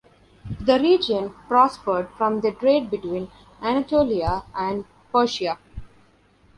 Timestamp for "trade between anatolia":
2.53-4.41